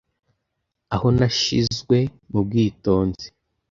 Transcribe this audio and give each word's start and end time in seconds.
aho 0.93 1.07
nashizwe 1.17 1.97
mu 2.31 2.39
bwitonzi 2.45 3.27